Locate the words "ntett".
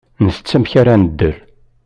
0.25-0.49